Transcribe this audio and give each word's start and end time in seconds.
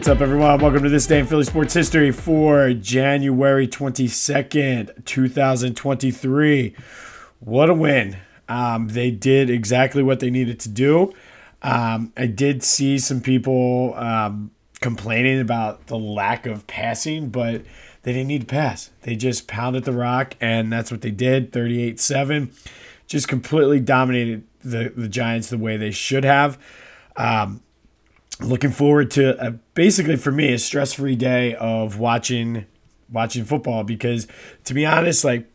What's 0.00 0.08
up, 0.08 0.22
everyone? 0.22 0.58
Welcome 0.60 0.82
to 0.84 0.88
this 0.88 1.06
day 1.06 1.18
in 1.18 1.26
Philly 1.26 1.44
sports 1.44 1.74
history 1.74 2.10
for 2.10 2.72
January 2.72 3.68
22nd, 3.68 5.04
2023. 5.04 6.74
What 7.40 7.68
a 7.68 7.74
win. 7.74 8.16
Um, 8.48 8.88
they 8.88 9.10
did 9.10 9.50
exactly 9.50 10.02
what 10.02 10.20
they 10.20 10.30
needed 10.30 10.58
to 10.60 10.70
do. 10.70 11.12
Um, 11.60 12.14
I 12.16 12.28
did 12.28 12.62
see 12.62 12.98
some 12.98 13.20
people 13.20 13.92
um, 13.94 14.52
complaining 14.80 15.38
about 15.38 15.88
the 15.88 15.98
lack 15.98 16.46
of 16.46 16.66
passing, 16.66 17.28
but 17.28 17.60
they 18.02 18.14
didn't 18.14 18.28
need 18.28 18.40
to 18.40 18.46
pass. 18.46 18.88
They 19.02 19.16
just 19.16 19.48
pounded 19.48 19.84
the 19.84 19.92
rock, 19.92 20.34
and 20.40 20.72
that's 20.72 20.90
what 20.90 21.02
they 21.02 21.10
did 21.10 21.52
38 21.52 22.00
7. 22.00 22.50
Just 23.06 23.28
completely 23.28 23.80
dominated 23.80 24.44
the, 24.64 24.94
the 24.96 25.08
Giants 25.08 25.50
the 25.50 25.58
way 25.58 25.76
they 25.76 25.90
should 25.90 26.24
have. 26.24 26.58
Um, 27.18 27.60
looking 28.42 28.70
forward 28.70 29.10
to 29.12 29.46
a, 29.46 29.50
basically 29.74 30.16
for 30.16 30.32
me 30.32 30.52
a 30.52 30.58
stress-free 30.58 31.16
day 31.16 31.54
of 31.56 31.98
watching 31.98 32.66
watching 33.10 33.44
football 33.44 33.84
because 33.84 34.26
to 34.64 34.74
be 34.74 34.86
honest 34.86 35.24
like 35.24 35.46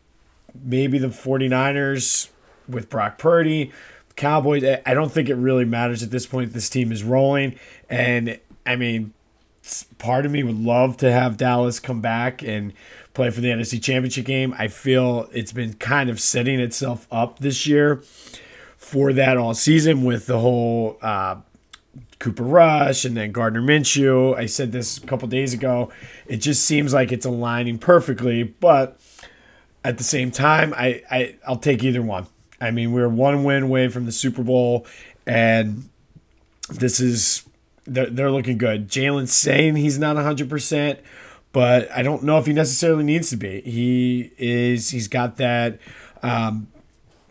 maybe 0.62 0.98
the 0.98 1.08
49ers 1.08 2.28
with 2.68 2.88
Brock 2.88 3.18
Purdy 3.18 3.72
Cowboys 4.16 4.64
I 4.64 4.94
don't 4.94 5.12
think 5.12 5.28
it 5.28 5.34
really 5.34 5.66
matters 5.66 6.02
at 6.02 6.10
this 6.10 6.26
point. 6.26 6.54
This 6.54 6.70
team 6.70 6.90
is 6.90 7.04
rolling. 7.04 7.58
And 7.90 8.40
I 8.64 8.76
mean 8.76 9.12
part 9.98 10.24
of 10.24 10.32
me 10.32 10.42
would 10.42 10.58
love 10.58 10.96
to 10.98 11.10
have 11.12 11.36
Dallas 11.36 11.80
come 11.80 12.00
back 12.00 12.42
and 12.42 12.72
play 13.14 13.30
for 13.30 13.40
the 13.40 13.48
NFC 13.48 13.82
Championship 13.82 14.24
game. 14.24 14.54
I 14.58 14.68
feel 14.68 15.28
it's 15.32 15.52
been 15.52 15.74
kind 15.74 16.08
of 16.08 16.20
setting 16.20 16.60
itself 16.60 17.06
up 17.10 17.40
this 17.40 17.66
year 17.66 18.02
for 18.76 19.12
that 19.12 19.36
all 19.36 19.54
season 19.54 20.04
with 20.04 20.26
the 20.26 20.38
whole 20.38 20.98
uh, 21.02 21.36
Cooper 22.18 22.42
Rush 22.42 23.04
and 23.04 23.16
then 23.16 23.32
Gardner 23.32 23.62
Minshew. 23.62 24.36
I 24.36 24.46
said 24.46 24.72
this 24.72 24.98
a 24.98 25.06
couple 25.06 25.28
days 25.28 25.52
ago. 25.52 25.90
It 26.26 26.38
just 26.38 26.64
seems 26.64 26.94
like 26.94 27.12
it's 27.12 27.26
aligning 27.26 27.78
perfectly, 27.78 28.42
but 28.42 28.98
at 29.84 29.98
the 29.98 30.04
same 30.04 30.30
time, 30.30 30.74
I, 30.76 31.02
I 31.10 31.36
I'll 31.46 31.58
take 31.58 31.84
either 31.84 32.02
one. 32.02 32.26
I 32.60 32.70
mean, 32.70 32.92
we're 32.92 33.08
one 33.08 33.44
win 33.44 33.64
away 33.64 33.88
from 33.88 34.06
the 34.06 34.12
Super 34.12 34.42
Bowl, 34.42 34.86
and 35.26 35.88
this 36.70 37.00
is 37.00 37.46
they're, 37.86 38.06
they're 38.10 38.30
looking 38.30 38.58
good. 38.58 38.88
Jalen's 38.88 39.32
saying 39.32 39.76
he's 39.76 39.98
not 39.98 40.16
hundred 40.16 40.48
percent, 40.48 40.98
but 41.52 41.90
I 41.92 42.02
don't 42.02 42.22
know 42.22 42.38
if 42.38 42.46
he 42.46 42.52
necessarily 42.52 43.04
needs 43.04 43.30
to 43.30 43.36
be. 43.36 43.60
He 43.60 44.32
is. 44.38 44.90
He's 44.90 45.08
got 45.08 45.36
that. 45.36 45.78
Um, 46.22 46.68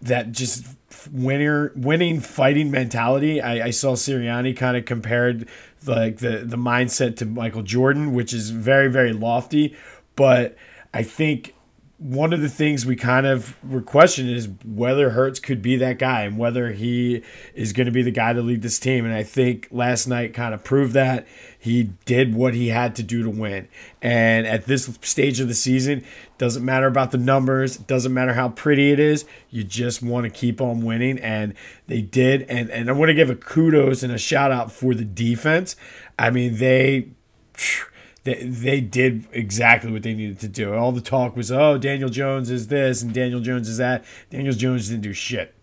that 0.05 0.31
just 0.31 0.65
winner 1.11 1.71
winning 1.75 2.19
fighting 2.19 2.71
mentality. 2.71 3.41
I, 3.41 3.67
I 3.67 3.69
saw 3.71 3.93
Sirianni 3.93 4.55
kind 4.55 4.77
of 4.77 4.85
compared 4.85 5.47
like 5.85 6.17
the 6.17 6.37
the 6.37 6.57
mindset 6.57 7.17
to 7.17 7.25
Michael 7.25 7.63
Jordan, 7.63 8.13
which 8.13 8.33
is 8.33 8.49
very 8.51 8.87
very 8.89 9.13
lofty, 9.13 9.75
but 10.15 10.55
I 10.93 11.03
think 11.03 11.54
one 11.97 12.33
of 12.33 12.41
the 12.41 12.49
things 12.49 12.85
we 12.85 12.97
kind 12.97 13.25
of 13.25 13.55
were 13.63 13.81
questioning 13.81 14.35
is 14.35 14.49
whether 14.65 15.11
Hurts 15.11 15.39
could 15.39 15.61
be 15.61 15.77
that 15.77 15.97
guy 15.97 16.23
and 16.23 16.37
whether 16.37 16.73
he 16.73 17.21
is 17.53 17.71
going 17.71 17.85
to 17.85 17.91
be 17.91 18.01
the 18.01 18.11
guy 18.11 18.33
to 18.33 18.41
lead 18.41 18.61
this 18.61 18.79
team. 18.79 19.05
And 19.05 19.13
I 19.13 19.23
think 19.23 19.69
last 19.71 20.05
night 20.05 20.33
kind 20.33 20.53
of 20.53 20.61
proved 20.61 20.91
that 20.93 21.25
he 21.57 21.91
did 22.03 22.35
what 22.35 22.53
he 22.53 22.67
had 22.67 22.97
to 22.97 23.03
do 23.03 23.23
to 23.23 23.29
win. 23.29 23.69
And 24.01 24.45
at 24.45 24.65
this 24.65 24.99
stage 25.01 25.39
of 25.39 25.47
the 25.47 25.53
season, 25.53 26.03
doesn't 26.37 26.65
matter 26.65 26.87
about 26.87 27.11
the 27.11 27.17
numbers, 27.17 27.77
doesn't 27.77 28.13
matter 28.13 28.33
how 28.33 28.49
pretty 28.49 28.91
it 28.91 28.99
is. 28.99 29.23
You 29.49 29.63
just 29.63 30.01
want 30.01 30.25
to 30.25 30.29
keep 30.29 30.59
on 30.59 30.83
winning, 30.83 31.17
and 31.19 31.53
they 31.87 32.01
did. 32.01 32.41
And 32.43 32.69
and 32.71 32.89
I 32.89 32.91
want 32.91 33.07
to 33.07 33.13
give 33.13 33.29
a 33.29 33.35
kudos 33.35 34.03
and 34.03 34.11
a 34.11 34.17
shout 34.17 34.51
out 34.51 34.69
for 34.69 34.93
the 34.93 35.05
defense. 35.05 35.77
I 36.19 36.29
mean, 36.29 36.57
they. 36.57 37.11
Phew, 37.53 37.85
they, 38.25 38.43
they 38.43 38.81
did 38.81 39.27
exactly 39.31 39.91
what 39.91 40.03
they 40.03 40.13
needed 40.13 40.39
to 40.41 40.47
do. 40.47 40.73
All 40.73 40.91
the 40.91 40.99
talk 40.99 41.35
was, 41.35 41.51
oh, 41.51 41.77
Daniel 41.77 42.09
Jones 42.09 42.49
is 42.49 42.67
this 42.67 43.01
and 43.01 43.13
Daniel 43.13 43.39
Jones 43.39 43.69
is 43.69 43.77
that. 43.77 44.03
Daniel 44.31 44.53
Jones 44.53 44.89
didn't 44.89 45.03
do 45.03 45.13
shit. 45.13 45.55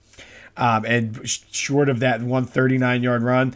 Um, 0.57 0.85
and 0.85 1.29
short 1.29 1.89
of 1.89 1.99
that 2.01 2.21
139 2.21 3.03
yard 3.03 3.23
run, 3.23 3.55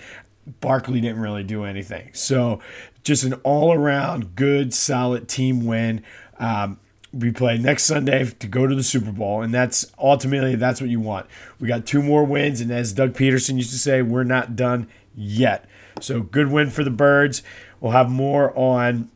Barkley 0.61 1.01
didn't 1.01 1.21
really 1.21 1.45
do 1.45 1.65
anything. 1.65 2.11
So 2.15 2.61
just 3.05 3.23
an 3.23 3.35
all 3.45 3.73
around 3.73 4.35
good, 4.35 4.75
solid 4.75 5.29
team 5.29 5.65
win. 5.67 6.03
Um, 6.39 6.81
we 7.13 7.31
play 7.31 7.59
next 7.59 7.85
Sunday 7.85 8.25
to 8.25 8.47
go 8.47 8.67
to 8.67 8.75
the 8.75 8.83
Super 8.83 9.13
Bowl, 9.13 9.41
and 9.41 9.55
that's 9.55 9.91
ultimately 9.99 10.57
that's 10.57 10.81
what 10.81 10.91
you 10.91 11.01
want. 11.01 11.27
We 11.61 11.69
got 11.69 11.87
two 11.87 12.03
more 12.03 12.25
wins, 12.25 12.61
and 12.61 12.71
as 12.71 12.93
Doug 12.93 13.15
Pederson 13.15 13.57
used 13.57 13.71
to 13.71 13.79
say, 13.79 14.03
we're 14.03 14.25
not 14.25 14.57
done 14.57 14.89
yet. 15.15 15.65
So 16.01 16.21
good 16.21 16.49
win 16.49 16.71
for 16.71 16.85
the 16.85 16.91
Birds. 16.91 17.43
We'll 17.81 17.93
have 17.93 18.11
more 18.11 18.57
on 18.59 19.11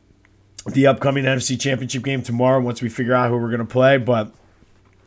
the 0.67 0.87
upcoming 0.87 1.23
NFC 1.23 1.59
Championship 1.59 2.03
game 2.03 2.21
tomorrow 2.21 2.61
once 2.61 2.81
we 2.81 2.89
figure 2.89 3.13
out 3.13 3.29
who 3.29 3.37
we're 3.37 3.49
going 3.49 3.59
to 3.59 3.65
play. 3.65 3.97
But 3.97 4.31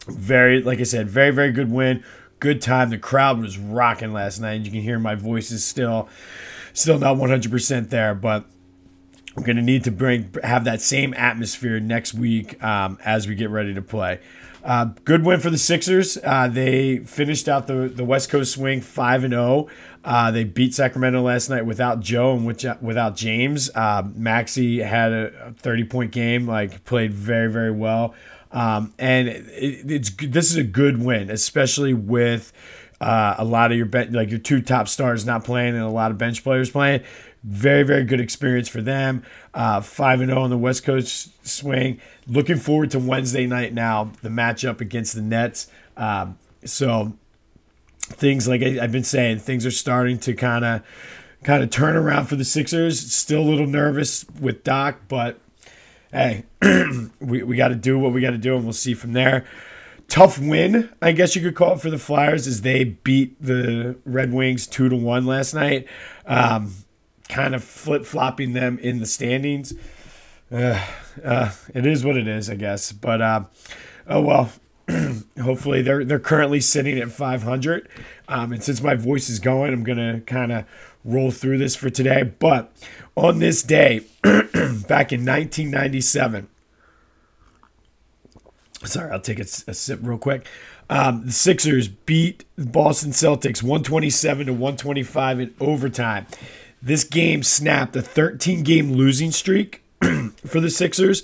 very, 0.07 0.63
like 0.63 0.81
I 0.81 0.85
said, 0.85 1.09
very, 1.09 1.31
very 1.31 1.53
good 1.53 1.71
win. 1.71 2.05
Good 2.41 2.61
time. 2.61 2.91
The 2.91 2.99
crowd 2.99 3.41
was 3.41 3.59
rocking 3.59 4.13
last 4.13 4.41
night. 4.41 4.63
You 4.63 4.71
can 4.71 4.81
hear 4.81 4.99
my 4.99 5.15
voice 5.15 5.51
is 5.51 5.65
still, 5.65 6.09
still 6.73 6.99
not 6.99 7.17
100% 7.17 7.89
there, 7.91 8.15
but 8.15 8.45
we're 9.37 9.45
going 9.45 9.57
to 9.57 9.63
need 9.63 9.85
to 9.85 9.91
bring 9.91 10.35
have 10.43 10.65
that 10.65 10.81
same 10.81 11.15
atmosphere 11.15 11.81
next 11.81 12.15
week 12.15 12.63
um, 12.63 12.99
as 13.05 13.27
we 13.27 13.35
get 13.35 13.51
ready 13.51 13.75
to 13.75 13.83
play. 13.83 14.21
Uh, 14.65 14.87
good 15.05 15.25
win 15.25 15.41
for 15.41 15.51
the 15.51 15.59
Sixers. 15.59 16.17
Uh, 16.25 16.49
they 16.49 16.99
finished 16.99 17.49
out 17.49 17.67
the, 17.67 17.93
the 17.95 18.05
West 18.05 18.31
Coast 18.31 18.53
swing 18.53 18.81
5 18.81 19.25
and 19.25 19.35
0. 19.35 19.69
Uh, 20.03 20.31
they 20.31 20.45
beat 20.45 20.75
Sacramento 20.75 21.21
last 21.21 21.51
night 21.51 21.67
without 21.67 22.01
Joe 22.01 22.35
and 22.35 22.47
which, 22.47 22.65
without 22.81 23.15
James. 23.15 23.71
Uh, 23.75 24.03
Maxey 24.15 24.81
had 24.81 25.13
a 25.13 25.55
30 25.59 25.85
point 25.85 26.13
game, 26.13 26.47
like 26.47 26.85
played 26.85 27.13
very, 27.13 27.51
very 27.51 27.73
well. 27.73 28.15
Um, 28.53 28.95
and 28.99 29.29
it, 29.29 29.91
it's 29.91 30.11
this 30.11 30.51
is 30.51 30.57
a 30.57 30.65
good 30.65 31.03
win, 31.03 31.29
especially 31.29 31.93
with 31.93 32.53
uh, 33.01 33.35
a 33.37 33.45
lot 33.45 33.71
of 33.73 33.77
your 33.77 33.89
like 34.13 34.31
your 34.31 34.39
two 34.39 34.63
top 34.63 34.89
stars 34.89 35.27
not 35.27 35.45
playing 35.45 35.75
and 35.75 35.83
a 35.83 35.89
lot 35.89 36.11
of 36.11 36.19
bench 36.19 36.43
players 36.43 36.71
playing. 36.71 37.03
Very, 37.45 37.83
very 37.83 38.05
good 38.05 38.21
experience 38.21 38.69
for 38.69 38.81
them. 38.81 39.23
Uh, 39.53 39.83
five 39.83 40.21
and 40.21 40.31
zero 40.31 40.41
oh 40.41 40.45
on 40.45 40.51
the 40.51 40.57
West 40.57 40.83
Coast 40.83 41.47
swing. 41.47 42.01
Looking 42.27 42.57
forward 42.57 42.91
to 42.93 42.99
Wednesday 42.99 43.47
night 43.47 43.75
now, 43.75 44.13
the 44.23 44.31
matchup 44.31 44.81
against 44.81 45.15
the 45.15 45.21
Nets. 45.21 45.67
Um, 45.95 46.39
so 46.65 47.13
things 48.01 48.49
like 48.49 48.63
I, 48.63 48.71
have 48.81 48.93
been 48.93 49.05
saying, 49.05 49.41
things 49.41 49.67
are 49.67 49.71
starting 49.71 50.19
to 50.21 50.33
kind 50.33 50.65
of 50.65 50.83
kind 51.43 51.63
of 51.63 51.69
turn 51.69 51.97
around 51.97 52.27
for 52.27 52.37
the 52.37 52.47
Sixers. 52.47 53.13
Still 53.13 53.43
a 53.43 53.49
little 53.49 53.67
nervous 53.67 54.25
with 54.41 54.65
Doc, 54.65 55.01
but 55.09 55.39
hey, 56.13 56.45
we, 57.21 57.43
we 57.43 57.57
got 57.57 57.69
to 57.69 57.75
do 57.75 57.99
what 57.99 58.15
we 58.15 58.23
got 58.23 58.31
to 58.31 58.39
do, 58.39 58.57
and 58.57 58.65
we'll 58.65 58.73
see 58.73 58.95
from 58.95 59.13
there. 59.13 59.45
Tough 60.09 60.39
win, 60.39 60.91
I 61.03 61.13
guess 61.13 61.37
you 61.37 61.43
could 61.43 61.55
call 61.55 61.75
it 61.75 61.81
for 61.81 61.91
the 61.91 61.99
Flyers, 61.99 62.47
as 62.47 62.63
they 62.63 62.85
beat 62.85 63.41
the 63.43 63.97
Red 64.07 64.33
Wings 64.33 64.67
two 64.67 64.89
to 64.89 64.97
one 64.97 65.27
last 65.27 65.55
night. 65.55 65.87
Um, 66.27 66.73
kind 67.29 67.55
of 67.55 67.65
flip 67.65 68.05
flopping 68.05 68.53
them 68.53 68.79
in 68.79 68.99
the 68.99 69.07
standings. 69.07 69.75
Uh, 70.53 70.81
uh, 71.25 71.53
it 71.75 71.87
is 71.87 72.05
what 72.05 72.17
it 72.17 72.29
is, 72.29 72.49
I 72.51 72.55
guess. 72.55 72.93
But 72.93 73.21
uh, 73.21 73.45
oh 74.07 74.21
well. 74.21 74.53
Hopefully, 75.41 75.81
they're 75.81 76.05
they're 76.05 76.21
currently 76.21 76.61
sitting 76.61 76.99
at 76.99 77.11
500. 77.11 77.89
Um, 78.29 78.53
and 78.53 78.63
since 78.63 78.83
my 78.83 78.95
voice 78.95 79.31
is 79.31 79.39
going, 79.39 79.73
I'm 79.73 79.83
gonna 79.83 80.21
kind 80.27 80.53
of 80.53 80.67
roll 81.05 81.31
through 81.31 81.57
this 81.57 81.75
for 81.75 81.89
today. 81.89 82.23
But 82.23 82.71
on 83.17 83.39
this 83.39 83.63
day, 83.63 84.01
back 84.23 85.13
in 85.13 85.25
1997. 85.25 86.49
Sorry, 88.85 89.11
I'll 89.11 89.21
take 89.21 89.39
a, 89.39 89.43
a 89.43 89.75
sip 89.75 90.01
real 90.03 90.19
quick. 90.19 90.47
Um, 90.91 91.27
the 91.27 91.33
Sixers 91.33 91.89
beat 91.89 92.45
the 92.57 92.67
Boston 92.67 93.13
Celtics 93.13 93.63
127 93.63 94.47
to 94.47 94.53
125 94.53 95.41
in 95.41 95.55
overtime. 95.59 96.27
This 96.85 97.03
game 97.03 97.43
snapped 97.43 97.97
a 97.97 98.03
13 98.03 98.63
game 98.63 98.93
losing 98.93 99.31
streak 99.31 99.83
for 100.47 100.61
the 100.61 100.69
Sixers. 100.69 101.23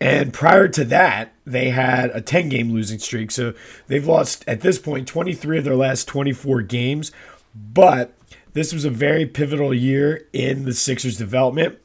And 0.00 0.32
prior 0.32 0.68
to 0.68 0.84
that, 0.84 1.32
they 1.44 1.70
had 1.70 2.10
a 2.10 2.20
10 2.20 2.48
game 2.48 2.70
losing 2.70 3.00
streak. 3.00 3.32
So 3.32 3.52
they've 3.88 4.06
lost 4.06 4.44
at 4.46 4.60
this 4.60 4.78
point 4.78 5.08
23 5.08 5.58
of 5.58 5.64
their 5.64 5.74
last 5.74 6.06
24 6.06 6.62
games. 6.62 7.10
But 7.52 8.14
this 8.52 8.72
was 8.72 8.84
a 8.84 8.90
very 8.90 9.26
pivotal 9.26 9.74
year 9.74 10.28
in 10.32 10.66
the 10.66 10.72
Sixers' 10.72 11.18
development. 11.18 11.80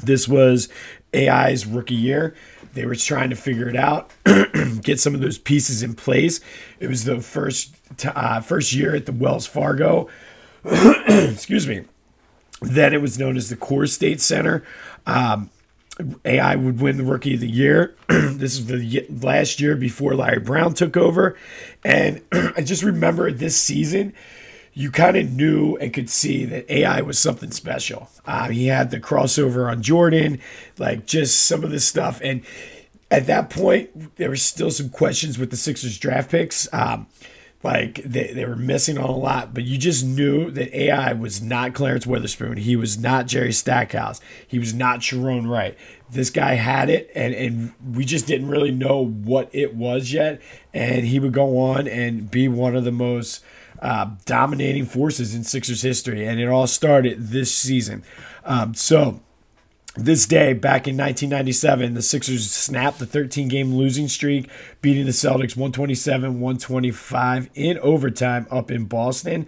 This 0.00 0.28
was 0.28 0.68
AI's 1.12 1.66
rookie 1.66 1.94
year. 1.94 2.36
They 2.74 2.86
were 2.86 2.94
trying 2.94 3.30
to 3.30 3.36
figure 3.36 3.68
it 3.68 3.76
out, 3.76 4.12
get 4.82 5.00
some 5.00 5.14
of 5.14 5.20
those 5.20 5.38
pieces 5.38 5.82
in 5.82 5.94
place. 5.94 6.40
It 6.78 6.88
was 6.88 7.02
the 7.04 7.20
first 7.20 7.74
uh, 8.04 8.40
first 8.40 8.72
year 8.72 8.94
at 8.94 9.06
the 9.06 9.12
Wells 9.12 9.46
Fargo. 9.46 10.08
excuse 10.64 11.66
me 11.66 11.84
then 12.66 12.92
it 12.94 13.00
was 13.00 13.18
known 13.18 13.36
as 13.36 13.48
the 13.48 13.56
CoreStates 13.56 14.20
Center. 14.20 14.64
Um, 15.06 15.50
AI 16.24 16.56
would 16.56 16.80
win 16.80 16.96
the 16.96 17.04
Rookie 17.04 17.34
of 17.34 17.40
the 17.40 17.48
Year. 17.48 17.94
this 18.08 18.58
is 18.58 18.66
the 18.66 19.06
last 19.22 19.60
year 19.60 19.76
before 19.76 20.14
Larry 20.14 20.40
Brown 20.40 20.74
took 20.74 20.96
over. 20.96 21.36
And 21.84 22.20
I 22.32 22.62
just 22.62 22.82
remember 22.82 23.30
this 23.30 23.56
season, 23.56 24.12
you 24.72 24.90
kind 24.90 25.16
of 25.16 25.30
knew 25.32 25.76
and 25.76 25.92
could 25.92 26.10
see 26.10 26.44
that 26.46 26.68
AI 26.68 27.00
was 27.02 27.18
something 27.18 27.52
special. 27.52 28.10
Uh, 28.26 28.48
he 28.48 28.66
had 28.66 28.90
the 28.90 28.98
crossover 28.98 29.70
on 29.70 29.82
Jordan, 29.82 30.40
like 30.78 31.06
just 31.06 31.44
some 31.44 31.62
of 31.62 31.70
this 31.70 31.86
stuff. 31.86 32.20
And 32.24 32.42
at 33.10 33.26
that 33.28 33.50
point, 33.50 34.16
there 34.16 34.30
was 34.30 34.42
still 34.42 34.72
some 34.72 34.90
questions 34.90 35.38
with 35.38 35.50
the 35.50 35.56
Sixers 35.56 35.96
draft 35.98 36.30
picks. 36.30 36.66
Um, 36.72 37.06
like 37.64 38.02
they, 38.04 38.32
they 38.34 38.44
were 38.44 38.56
missing 38.56 38.98
on 38.98 39.08
a 39.08 39.16
lot, 39.16 39.54
but 39.54 39.64
you 39.64 39.78
just 39.78 40.04
knew 40.04 40.50
that 40.50 40.76
AI 40.76 41.14
was 41.14 41.40
not 41.40 41.72
Clarence 41.72 42.04
Weatherspoon. 42.04 42.58
He 42.58 42.76
was 42.76 42.98
not 42.98 43.26
Jerry 43.26 43.52
Stackhouse. 43.52 44.20
He 44.46 44.58
was 44.58 44.74
not 44.74 45.00
Sharone 45.00 45.48
Wright. 45.48 45.76
This 46.10 46.28
guy 46.28 46.54
had 46.54 46.90
it, 46.90 47.10
and, 47.14 47.34
and 47.34 47.72
we 47.96 48.04
just 48.04 48.26
didn't 48.26 48.48
really 48.48 48.70
know 48.70 49.02
what 49.02 49.48
it 49.52 49.74
was 49.74 50.12
yet. 50.12 50.42
And 50.74 51.06
he 51.06 51.18
would 51.18 51.32
go 51.32 51.58
on 51.58 51.88
and 51.88 52.30
be 52.30 52.48
one 52.48 52.76
of 52.76 52.84
the 52.84 52.92
most 52.92 53.42
uh, 53.80 54.10
dominating 54.26 54.84
forces 54.84 55.34
in 55.34 55.42
Sixers 55.42 55.80
history. 55.80 56.26
And 56.26 56.38
it 56.38 56.48
all 56.48 56.66
started 56.66 57.28
this 57.28 57.52
season. 57.52 58.04
Um, 58.44 58.74
so 58.74 59.20
this 59.96 60.26
day 60.26 60.52
back 60.52 60.88
in 60.88 60.96
1997 60.96 61.94
the 61.94 62.02
sixers 62.02 62.50
snapped 62.50 62.98
the 62.98 63.06
13 63.06 63.48
game 63.48 63.74
losing 63.74 64.08
streak 64.08 64.50
beating 64.80 65.06
the 65.06 65.12
celtics 65.12 65.56
127-125 65.56 67.48
in 67.54 67.78
overtime 67.78 68.46
up 68.50 68.70
in 68.70 68.86
boston. 68.86 69.46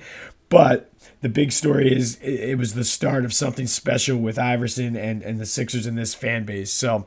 But 0.48 0.92
the 1.22 1.28
big 1.28 1.50
story 1.50 1.92
is 1.92 2.18
it 2.22 2.56
was 2.56 2.74
the 2.74 2.84
start 2.84 3.24
of 3.24 3.32
something 3.32 3.66
special 3.66 4.18
with 4.18 4.38
iverson 4.38 4.96
and, 4.96 5.22
and 5.22 5.40
the 5.40 5.46
sixers 5.46 5.86
and 5.86 5.98
this 5.98 6.14
fan 6.14 6.44
base. 6.44 6.72
So 6.72 7.06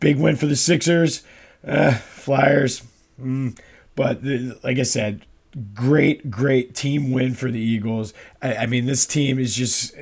big 0.00 0.18
win 0.18 0.36
for 0.36 0.46
the 0.46 0.56
sixers. 0.56 1.22
Uh, 1.66 1.92
flyers 1.94 2.82
mm, 3.20 3.58
but 3.96 4.22
the, 4.22 4.56
like 4.62 4.78
i 4.78 4.84
said 4.84 5.26
great 5.74 6.30
great 6.30 6.74
team 6.74 7.10
win 7.12 7.34
for 7.34 7.50
the 7.50 7.60
eagles. 7.60 8.12
I, 8.42 8.56
I 8.56 8.66
mean 8.66 8.86
this 8.86 9.06
team 9.06 9.38
is 9.38 9.54
just 9.54 9.94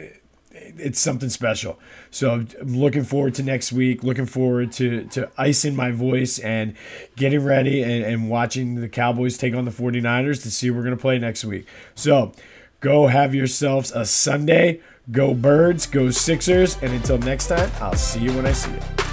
it's 0.77 0.99
something 0.99 1.29
special. 1.29 1.79
So 2.11 2.33
I'm 2.33 2.79
looking 2.79 3.05
forward 3.05 3.35
to 3.37 3.43
next 3.43 3.73
week. 3.73 4.03
Looking 4.03 4.27
forward 4.27 4.73
to 4.73 5.05
to 5.07 5.31
icing 5.37 5.75
my 5.77 5.91
voice 5.91 6.39
and 6.39 6.75
getting 7.17 7.45
ready 7.45 7.83
and, 7.83 8.05
and 8.05 8.31
watching 8.31 8.77
the 8.77 8.89
Cowboys 8.89 9.37
take 9.37 9.55
on 9.55 9.65
the 9.65 9.71
49ers 9.71 10.43
to 10.43 10.51
see 10.51 10.69
who 10.69 10.75
we're 10.75 10.85
gonna 10.85 10.97
play 10.97 11.19
next 11.19 11.45
week. 11.45 11.67
So 11.95 12.33
go 12.81 13.07
have 13.07 13.35
yourselves 13.35 13.93
a 13.93 14.05
Sunday. 14.05 14.81
Go 15.11 15.35
birds, 15.35 15.87
go 15.87 16.11
Sixers, 16.11 16.79
and 16.81 16.91
until 16.93 17.19
next 17.19 17.49
time, 17.49 17.71
I'll 17.79 17.95
see 17.95 18.21
you 18.21 18.33
when 18.33 18.47
I 18.47 18.53
see 18.53 18.73
you. 18.73 19.04